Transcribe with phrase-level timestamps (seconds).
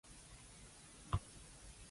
[0.03, 1.19] 你唔知咩